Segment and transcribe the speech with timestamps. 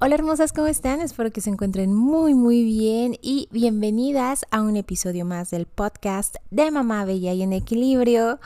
[0.00, 1.00] Hola hermosas, ¿cómo están?
[1.00, 6.36] Espero que se encuentren muy muy bien y bienvenidas a un episodio más del podcast
[6.50, 8.40] de Mamá Bella y en Equilibrio.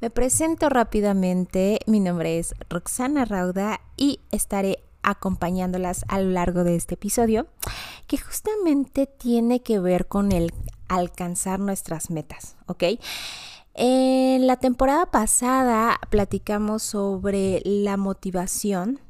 [0.00, 6.76] Me presento rápidamente, mi nombre es Roxana Rauda y estaré acompañándolas a lo largo de
[6.76, 7.46] este episodio
[8.06, 10.52] que justamente tiene que ver con el
[10.88, 12.84] alcanzar nuestras metas, ¿ok?
[13.74, 19.00] En la temporada pasada platicamos sobre la motivación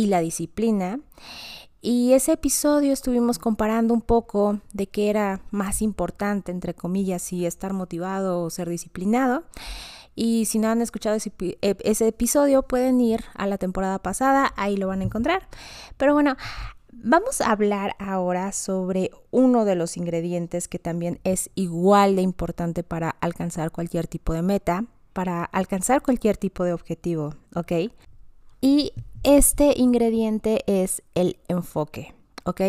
[0.00, 0.98] y la disciplina.
[1.82, 7.44] Y ese episodio estuvimos comparando un poco de qué era más importante, entre comillas, si
[7.44, 9.44] estar motivado o ser disciplinado.
[10.14, 14.78] Y si no han escuchado ese, ese, episodio, pueden ir a la temporada pasada, ahí
[14.78, 15.48] lo van a encontrar.
[15.98, 16.34] Pero bueno,
[16.92, 22.82] vamos a hablar ahora sobre uno de los ingredientes que también es igual de importante
[22.82, 27.72] para alcanzar cualquier tipo de meta, para alcanzar cualquier tipo de objetivo, ¿ok?
[28.60, 32.60] Y este ingrediente es el enfoque, ¿ok?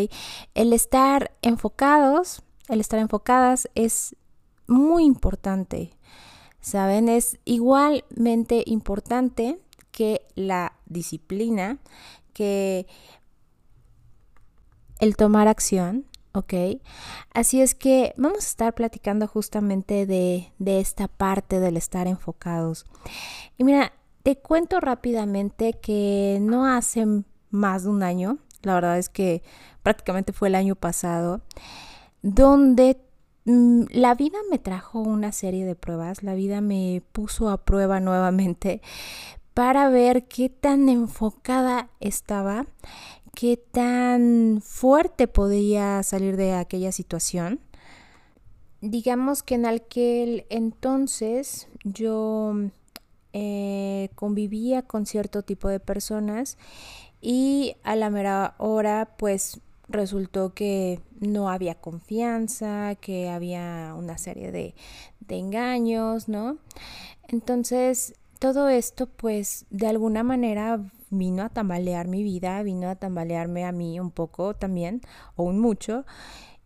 [0.54, 4.16] El estar enfocados, el estar enfocadas es
[4.68, 5.92] muy importante,
[6.60, 7.10] ¿saben?
[7.10, 9.60] Es igualmente importante
[9.92, 11.78] que la disciplina,
[12.34, 12.88] que
[15.00, 16.54] el tomar acción, ¿ok?
[17.34, 22.86] Así es que vamos a estar platicando justamente de, de esta parte del estar enfocados.
[23.58, 23.94] Y mira,
[24.24, 27.06] te cuento rápidamente que no hace
[27.50, 29.44] más de un año, la verdad es que
[29.84, 31.42] prácticamente fue el año pasado,
[32.22, 33.02] donde
[33.46, 38.00] mm, la vida me trajo una serie de pruebas, la vida me puso a prueba
[38.00, 38.82] nuevamente
[39.54, 42.68] para ver qué tan enfocada estaba,
[43.36, 47.60] qué tan fuerte podía salir de aquella situación.
[48.82, 52.56] Digamos que en aquel entonces yo
[53.34, 56.58] eh, convivía con cierto tipo de personas
[57.22, 64.52] y a la mera hora pues resultó que no había confianza, que había una serie
[64.52, 64.74] de,
[65.20, 66.58] de engaños, ¿no?
[67.28, 70.80] Entonces todo esto pues de alguna manera
[71.12, 75.02] vino a tambalear mi vida, vino a tambalearme a mí un poco también,
[75.36, 76.06] o un mucho,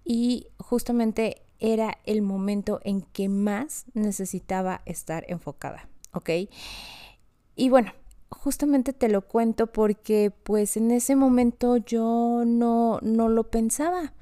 [0.06, 5.90] y justamente era el momento en que más necesitaba estar enfocada.
[6.16, 6.30] ¿Ok?
[7.56, 7.92] Y bueno,
[8.30, 14.14] justamente te lo cuento porque pues en ese momento yo no, no lo pensaba.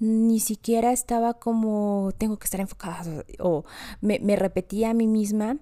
[0.00, 3.64] Ni siquiera estaba como tengo que estar enfocada o
[4.00, 5.58] me, me repetía a mí misma.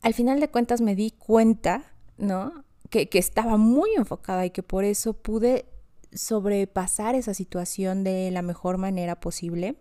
[0.00, 1.84] Al final de cuentas me di cuenta,
[2.16, 2.64] ¿no?
[2.88, 5.66] Que, que estaba muy enfocada y que por eso pude
[6.12, 9.76] sobrepasar esa situación de la mejor manera posible.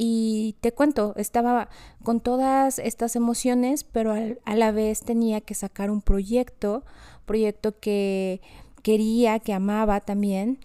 [0.00, 1.70] Y te cuento, estaba
[2.04, 4.14] con todas estas emociones, pero
[4.44, 6.84] a la vez tenía que sacar un proyecto,
[7.26, 8.40] proyecto que
[8.84, 10.60] quería, que amaba también.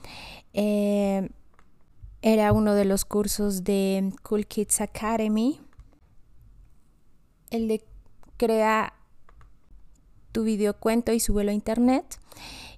[0.54, 1.32] Eh,
[2.22, 5.60] era uno de los cursos de Cool Kids Academy,
[7.50, 7.84] el de
[8.38, 8.94] crea
[10.32, 12.20] tu videocuento y súbelo a internet.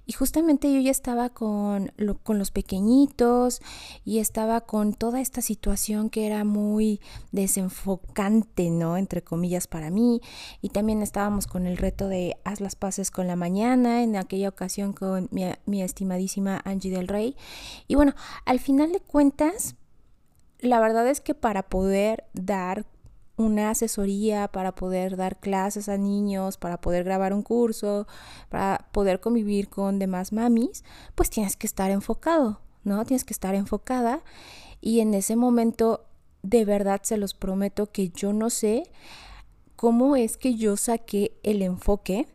[0.06, 3.60] Y justamente yo ya estaba con, con los pequeñitos
[4.04, 7.00] y estaba con toda esta situación que era muy
[7.32, 8.96] desenfocante, ¿no?
[8.96, 10.20] Entre comillas para mí.
[10.62, 14.48] Y también estábamos con el reto de haz las paces con la mañana, en aquella
[14.48, 17.36] ocasión con mi, mi estimadísima Angie del Rey.
[17.88, 18.14] Y bueno,
[18.44, 19.74] al final de cuentas,
[20.60, 22.86] la verdad es que para poder dar
[23.36, 28.06] una asesoría para poder dar clases a niños, para poder grabar un curso,
[28.48, 30.84] para poder convivir con demás mamis,
[31.14, 33.04] pues tienes que estar enfocado, ¿no?
[33.04, 34.22] Tienes que estar enfocada
[34.80, 36.06] y en ese momento
[36.42, 38.84] de verdad se los prometo que yo no sé
[39.74, 42.26] cómo es que yo saqué el enfoque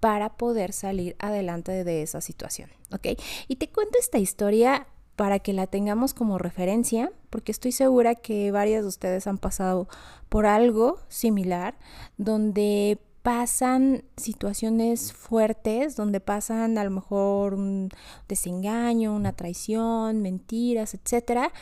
[0.00, 3.18] para poder salir adelante de esa situación, ¿ok?
[3.48, 8.50] Y te cuento esta historia para que la tengamos como referencia, porque estoy segura que
[8.50, 9.88] varias de ustedes han pasado
[10.28, 11.76] por algo similar,
[12.16, 17.88] donde pasan situaciones fuertes, donde pasan a lo mejor un
[18.28, 21.52] desengaño, una traición, mentiras, etcétera,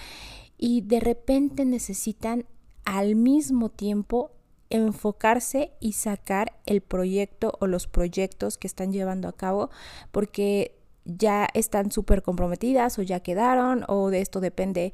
[0.58, 2.46] y de repente necesitan
[2.84, 4.32] al mismo tiempo
[4.70, 9.70] enfocarse y sacar el proyecto o los proyectos que están llevando a cabo,
[10.10, 14.92] porque ya están súper comprometidas o ya quedaron o de esto depende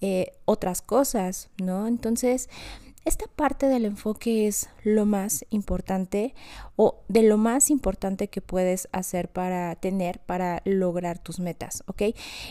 [0.00, 1.86] eh, otras cosas, ¿no?
[1.86, 2.48] Entonces,
[3.06, 6.34] esta parte del enfoque es lo más importante
[6.76, 12.02] o de lo más importante que puedes hacer para tener, para lograr tus metas, ¿ok?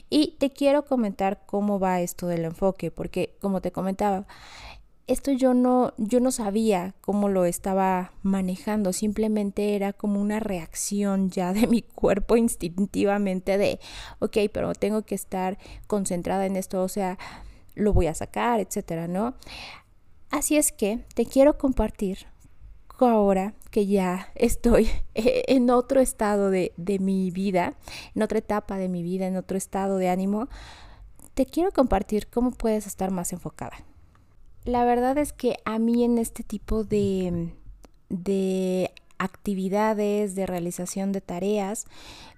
[0.09, 4.25] Y te quiero comentar cómo va esto del enfoque, porque como te comentaba,
[5.09, 11.31] esto yo no, yo no sabía cómo lo estaba manejando, simplemente era como una reacción
[11.31, 13.79] ya de mi cuerpo instintivamente de,
[14.19, 15.57] ok, pero tengo que estar
[15.88, 17.17] concentrada en esto, o sea,
[17.73, 19.33] lo voy a sacar, etcétera, ¿no?
[20.29, 22.27] Así es que te quiero compartir
[23.00, 27.77] ahora que ya estoy en otro estado de, de mi vida,
[28.13, 30.50] en otra etapa de mi vida, en otro estado de ánimo,
[31.33, 33.88] te quiero compartir cómo puedes estar más enfocada.
[34.65, 37.53] La verdad es que a mí en este tipo de,
[38.09, 41.85] de actividades, de realización de tareas,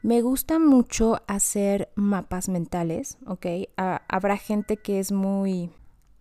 [0.01, 3.45] me gusta mucho hacer mapas mentales, ¿ok?
[3.77, 5.71] habrá gente que es muy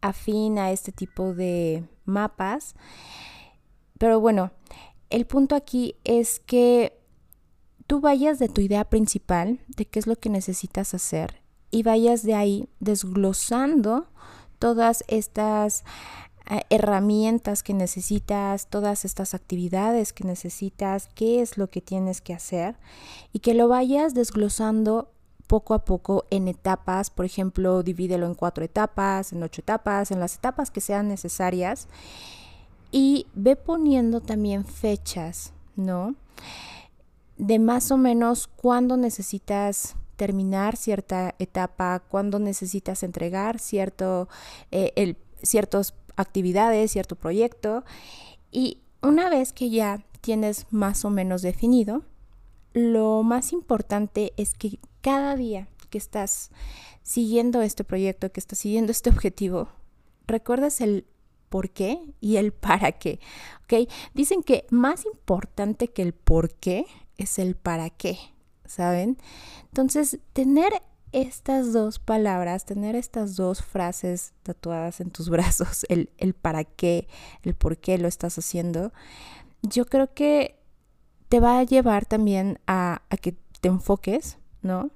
[0.00, 2.74] afín a este tipo de mapas,
[3.98, 4.52] pero bueno,
[5.08, 6.98] el punto aquí es que
[7.86, 12.22] tú vayas de tu idea principal, de qué es lo que necesitas hacer, y vayas
[12.22, 14.06] de ahí desglosando
[14.60, 15.84] todas estas
[16.48, 22.34] eh, herramientas que necesitas, todas estas actividades que necesitas, qué es lo que tienes que
[22.34, 22.76] hacer
[23.32, 25.10] y que lo vayas desglosando
[25.48, 30.20] poco a poco en etapas, por ejemplo, divídelo en cuatro etapas, en ocho etapas, en
[30.20, 31.88] las etapas que sean necesarias
[32.92, 36.14] y ve poniendo también fechas, ¿no?
[37.36, 44.28] De más o menos cuándo necesitas terminar cierta etapa, cuando necesitas entregar cierto,
[44.70, 47.84] eh, ciertas actividades, cierto proyecto.
[48.50, 52.02] Y una vez que ya tienes más o menos definido,
[52.74, 56.50] lo más importante es que cada día que estás
[57.02, 59.70] siguiendo este proyecto, que estás siguiendo este objetivo,
[60.26, 61.06] recuerdes el
[61.48, 63.20] por qué y el para qué.
[64.12, 66.84] Dicen que más importante que el por qué
[67.16, 68.18] es el para qué.
[68.70, 69.18] ¿Saben?
[69.68, 70.72] Entonces, tener
[71.12, 77.08] estas dos palabras, tener estas dos frases tatuadas en tus brazos, el, para qué,
[77.42, 78.92] el por qué lo estás haciendo,
[79.62, 80.58] yo creo que
[81.28, 84.90] te va a llevar también a, a que te enfoques, ¿no?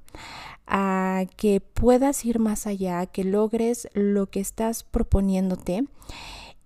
[0.67, 5.85] A que puedas ir más allá, que logres lo que estás proponiéndote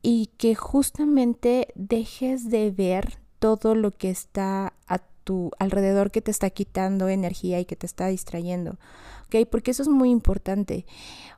[0.03, 4.99] y que justamente dejes de ver todo lo que está a
[5.59, 8.79] alrededor que te está quitando energía y que te está distrayendo.
[9.27, 9.49] ¿Ok?
[9.51, 10.87] Porque eso es muy importante.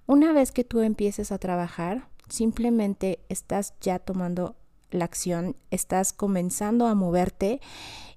[0.06, 4.56] Una vez que tú empieces a trabajar, simplemente estás ya tomando
[4.90, 7.60] la acción, estás comenzando a moverte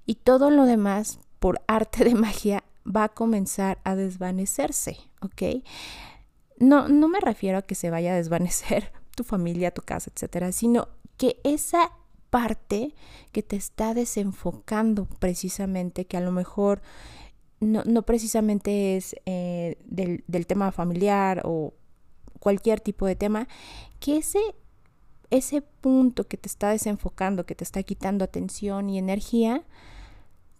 [0.06, 5.64] y todo lo demás, por arte de magia, va a comenzar a desvanecerse, ¿ok?
[6.58, 10.52] No, no me refiero a que se vaya a desvanecer tu familia, tu casa, etcétera,
[10.52, 11.92] sino que esa
[12.34, 12.96] parte
[13.30, 16.82] que te está desenfocando precisamente, que a lo mejor
[17.60, 21.74] no, precisamente es eh, del, del, tema familiar o
[22.40, 23.46] cualquier tipo de tema,
[24.00, 24.40] que ese,
[25.30, 29.62] ese punto que te está desenfocando, que te está quitando atención y energía,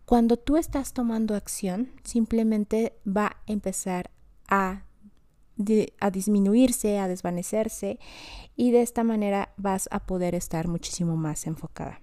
[0.04, 4.12] cuando tú estás tomando acción, simplemente va a empezar
[4.46, 4.84] a
[6.00, 7.98] a disminuirse, a desvanecerse
[8.56, 12.00] y de esta manera vas a poder estar muchísimo más enfocada.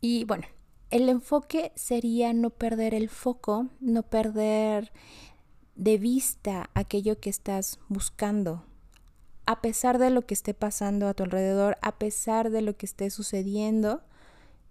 [0.00, 0.46] Y bueno,
[0.90, 4.92] el enfoque sería no perder el foco, no perder
[5.76, 8.64] de vista aquello que estás buscando.
[9.46, 12.86] A pesar de lo que esté pasando a tu alrededor, a pesar de lo que
[12.86, 14.02] esté sucediendo,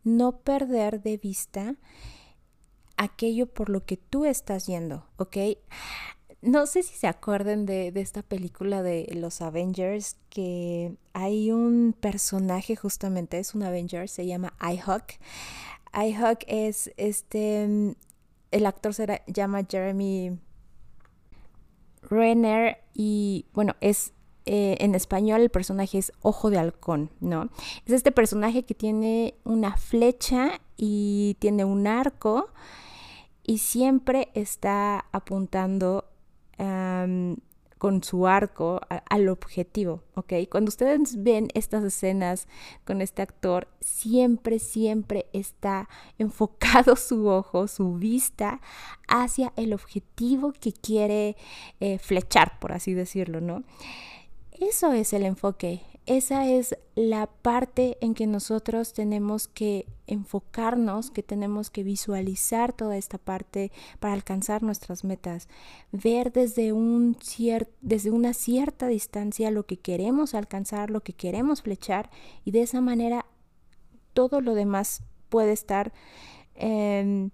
[0.04, 1.76] no perder de vista
[2.98, 5.38] aquello por lo que tú estás yendo, ¿ok?
[6.42, 12.76] No sé si se acuerden de, esta película de los Avengers, que hay un personaje
[12.76, 15.20] justamente, es un Avenger, se llama iHawk.
[15.94, 17.96] iHawk es este,
[18.50, 20.40] el actor se llama Jeremy
[22.02, 24.14] Renner y bueno, es
[24.48, 27.50] eh, en español el personaje es Ojo de Halcón, ¿no?
[27.86, 32.50] Es este personaje que tiene una flecha y tiene un arco
[33.44, 36.11] y siempre está apuntando
[37.82, 40.34] con su arco al objetivo, ¿ok?
[40.52, 42.48] Cuando ustedes ven estas escenas
[42.86, 45.90] con este actor, siempre, siempre está
[46.20, 48.62] enfocado su ojo, su vista
[49.08, 51.36] hacia el objetivo que quiere
[51.80, 53.64] eh, flechar, por así decirlo, ¿no?
[54.52, 55.82] Eso es el enfoque.
[56.08, 62.98] Esa es la parte en que nosotros tenemos que enfocarnos, que tenemos que visualizar toda
[62.98, 65.48] esta parte para alcanzar nuestras metas,
[65.92, 67.16] ver desde, un
[67.82, 72.10] desde una cierta distancia lo que queremos alcanzar, lo que queremos flechar
[72.46, 73.26] y de esa manera
[74.14, 75.94] todo lo demás puede estar
[76.56, 77.30] em,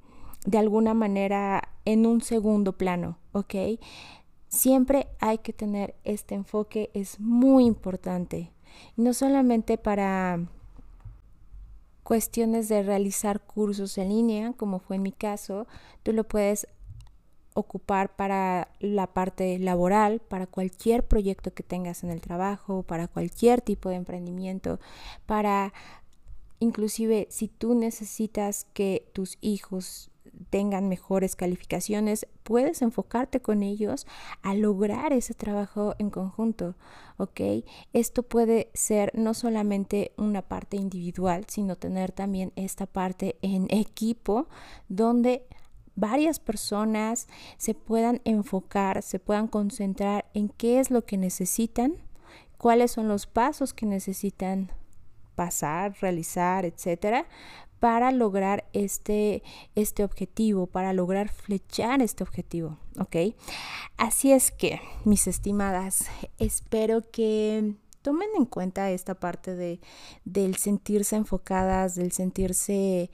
[0.45, 3.79] de alguna manera en un segundo plano, ¿ok?
[4.49, 8.51] Siempre hay que tener este enfoque, es muy importante.
[8.95, 10.39] No solamente para
[12.03, 15.67] cuestiones de realizar cursos en línea, como fue en mi caso,
[16.03, 16.67] tú lo puedes
[17.53, 23.61] ocupar para la parte laboral, para cualquier proyecto que tengas en el trabajo, para cualquier
[23.61, 24.79] tipo de emprendimiento,
[25.25, 25.73] para
[26.59, 30.11] inclusive si tú necesitas que tus hijos
[30.49, 34.07] tengan mejores calificaciones, puedes enfocarte con ellos
[34.41, 36.75] a lograr ese trabajo en conjunto,
[37.17, 37.41] ¿ok?
[37.93, 44.47] Esto puede ser no solamente una parte individual, sino tener también esta parte en equipo
[44.87, 45.45] donde
[45.95, 47.27] varias personas
[47.57, 51.95] se puedan enfocar, se puedan concentrar en qué es lo que necesitan,
[52.57, 54.71] cuáles son los pasos que necesitan
[55.35, 57.27] pasar, realizar, etcétera,
[57.79, 59.43] para lograr este,
[59.75, 63.35] este objetivo, para lograr flechar este objetivo, ¿ok?
[63.97, 66.05] Así es que, mis estimadas,
[66.39, 69.79] espero que tomen en cuenta esta parte de,
[70.25, 73.11] del sentirse enfocadas, del sentirse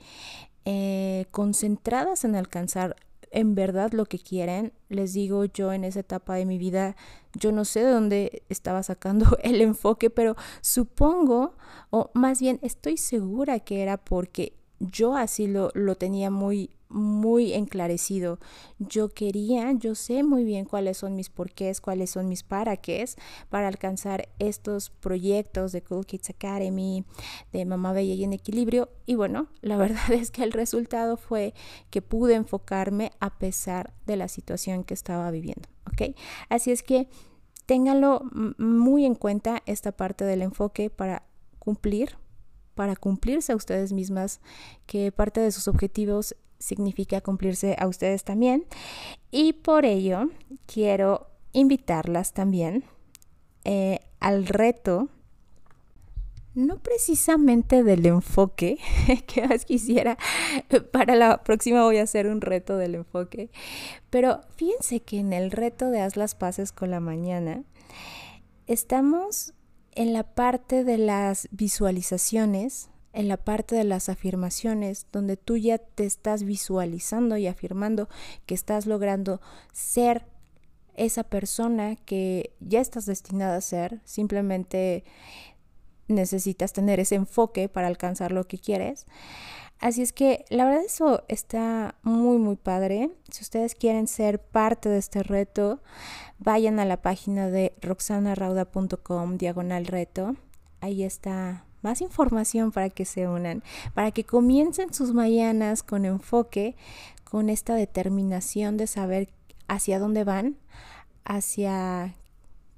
[0.64, 2.96] eh, concentradas en alcanzar
[3.34, 4.72] en verdad lo que quieren.
[4.88, 6.96] Les digo, yo en esa etapa de mi vida,
[7.34, 11.56] yo no sé de dónde estaba sacando el enfoque, pero supongo,
[11.90, 14.54] o más bien estoy segura que era porque
[14.90, 18.38] yo así lo, lo tenía muy, muy enclarecido.
[18.78, 23.04] Yo quería, yo sé muy bien cuáles son mis porqués, cuáles son mis para qué
[23.48, 27.04] para alcanzar estos proyectos de Cool Kids Academy,
[27.52, 28.88] de Mamá Bella y en Equilibrio.
[29.06, 31.52] Y bueno, la verdad es que el resultado fue
[31.90, 35.68] que pude enfocarme a pesar de la situación que estaba viviendo.
[35.86, 36.16] ¿Ok?
[36.48, 37.08] Así es que
[37.66, 38.22] ténganlo
[38.58, 41.24] muy en cuenta esta parte del enfoque para
[41.58, 42.16] cumplir
[42.74, 44.40] para cumplirse a ustedes mismas,
[44.86, 48.66] que parte de sus objetivos significa cumplirse a ustedes también.
[49.30, 50.30] Y por ello
[50.66, 52.84] quiero invitarlas también
[53.64, 55.08] eh, al reto,
[56.54, 58.78] no precisamente del enfoque,
[59.26, 60.18] que más quisiera,
[60.92, 63.50] para la próxima voy a hacer un reto del enfoque,
[64.10, 67.64] pero fíjense que en el reto de Haz las Paces con la Mañana,
[68.66, 69.53] estamos
[69.94, 75.78] en la parte de las visualizaciones, en la parte de las afirmaciones, donde tú ya
[75.78, 78.08] te estás visualizando y afirmando
[78.46, 79.40] que estás logrando
[79.72, 80.26] ser
[80.96, 85.04] esa persona que ya estás destinada a ser, simplemente
[86.08, 89.06] necesitas tener ese enfoque para alcanzar lo que quieres.
[89.80, 93.10] Así es que la verdad eso está muy muy padre.
[93.30, 95.80] Si ustedes quieren ser parte de este reto,
[96.38, 100.36] vayan a la página de roxanarauda.com diagonal reto.
[100.80, 103.62] Ahí está más información para que se unan,
[103.92, 106.76] para que comiencen sus mañanas con enfoque,
[107.24, 109.28] con esta determinación de saber
[109.68, 110.56] hacia dónde van,
[111.24, 112.14] hacia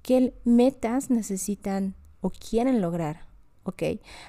[0.02, 3.26] qué metas necesitan o quieren lograr,
[3.62, 3.82] ¿ok?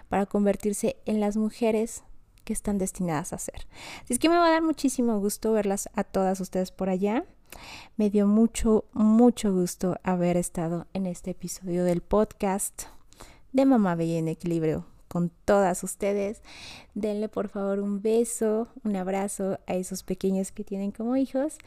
[0.10, 2.04] Para convertirse en las mujeres
[2.48, 3.68] que están destinadas a ser.
[4.06, 7.26] Así es que me va a dar muchísimo gusto verlas a todas ustedes por allá.
[7.98, 12.84] Me dio mucho, mucho gusto haber estado en este episodio del podcast
[13.52, 16.42] de Mamá Bella en Equilibrio con todas ustedes.
[16.96, 21.58] Denle por favor un beso, un abrazo a esos pequeños que tienen como hijos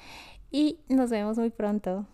[0.50, 2.06] y nos vemos muy pronto.